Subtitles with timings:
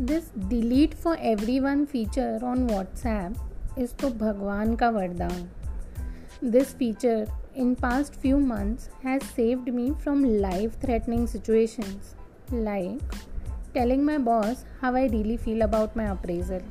[0.00, 5.48] This delete for every one feature on WhatsApp is तो भगवान का वरदान
[6.50, 7.26] this feature
[7.56, 12.14] in past few months has saved me from life threatening situations
[12.52, 13.12] like
[13.74, 16.62] telling my boss how I really feel about my appraisal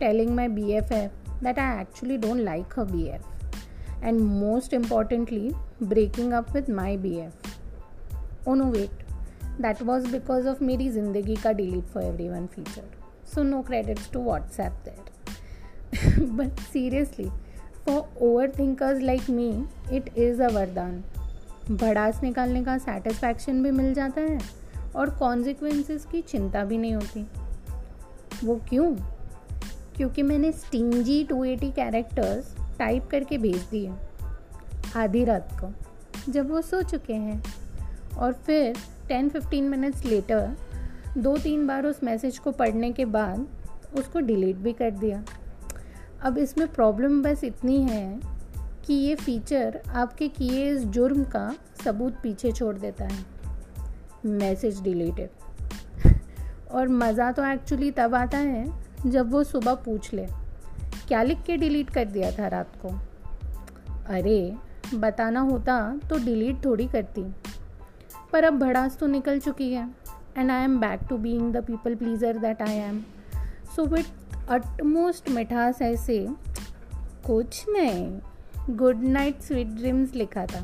[0.00, 4.74] telling my B F F that I actually don't like a B F and most
[4.74, 5.50] importantly
[5.82, 9.07] breaking up with my B F oh no wait
[9.60, 12.88] that was because of मेरी ज़िंदगी का delete for everyone feature.
[13.34, 15.08] So, no credits to WhatsApp there.
[16.18, 17.28] But seriously
[17.86, 21.04] for over thinkers like me it is a वरदान
[21.70, 24.38] भड़ास निकालने का satisfaction भी मिल जाता है
[24.96, 27.26] और कॉन्सिक्वेंसेस की चिंता भी नहीं होती
[28.44, 28.96] वो क्यों
[29.96, 33.92] क्योंकि मैंने stingy two eighty characters type करके भेज दिए
[34.96, 35.72] आधी रात को,
[36.32, 37.42] जब वो सो चुके हैं
[38.18, 38.76] और फिर
[39.08, 40.56] टेन फिफ्टीन मिनट्स लेटर
[41.18, 43.46] दो तीन बार उस मैसेज को पढ़ने के बाद
[43.96, 45.22] उसको डिलीट भी कर दिया।
[46.22, 48.20] अब इसमें प्रॉब्लम बस इतनी है
[48.86, 53.24] कि ये फीचर आपके किए इस जुर्म का सबूत पीछे छोड़ देता है।
[54.26, 56.12] मैसेज डिलीटेड
[56.70, 58.66] और मज़ा तो एक्चुअली तब आता है
[59.06, 60.26] जब वो सुबह पूछ ले,
[61.08, 62.88] क्या लिख के डिलीट कर दिया था रात को?
[64.06, 64.54] अरे,
[64.94, 67.22] बताना होता तो डिलीट थोड़ी करती।
[68.32, 69.88] पर अब भड़ास तो निकल चुकी है।
[70.38, 73.00] And I am back to being the people pleaser that I am
[73.76, 76.26] so with utmost मिठास ऐसे,
[77.26, 80.60] कुछ नहीं। गुड नाइट स्वीट ड्रीम्स लिखा था।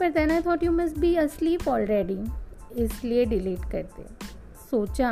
[0.00, 2.18] पर then I thought you must be asleep already
[2.76, 4.06] इसलिए डिलीट कर दे
[4.70, 5.10] सोचा,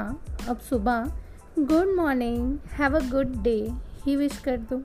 [0.48, 1.12] अब सुबह
[1.58, 3.58] good morning have a good day
[4.04, 4.82] he wish कर दूँ।